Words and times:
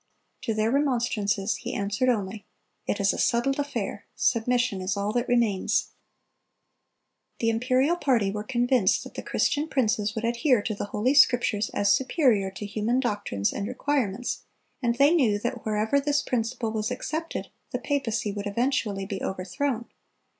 To 0.41 0.55
their 0.55 0.71
remonstrances 0.71 1.57
he 1.57 1.75
answered 1.75 2.09
only, 2.09 2.43
"It 2.87 2.99
is 2.99 3.13
a 3.13 3.19
settled 3.19 3.59
affair; 3.59 4.05
submission 4.15 4.81
is 4.81 4.97
all 4.97 5.11
that 5.13 5.27
remains."(294) 5.27 7.39
The 7.39 7.49
imperial 7.51 7.95
party 7.97 8.31
were 8.31 8.43
convinced 8.43 9.03
that 9.03 9.13
the 9.13 9.21
Christian 9.21 9.67
princes 9.67 10.15
would 10.15 10.25
adhere 10.25 10.63
to 10.63 10.73
the 10.73 10.85
Holy 10.85 11.13
Scriptures 11.13 11.69
as 11.75 11.93
superior 11.93 12.49
to 12.49 12.65
human 12.65 12.99
doctrines 12.99 13.53
and 13.53 13.67
requirements; 13.67 14.41
and 14.81 14.95
they 14.95 15.11
knew 15.13 15.37
that 15.37 15.65
wherever 15.67 15.99
this 15.99 16.23
principle 16.23 16.71
was 16.71 16.89
accepted, 16.89 17.49
the 17.69 17.77
papacy 17.77 18.31
would 18.31 18.47
eventually 18.47 19.05
be 19.05 19.21
overthrown. 19.21 19.85